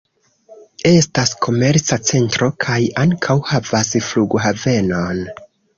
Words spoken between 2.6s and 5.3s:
kaj ankaŭ havas flughavenon.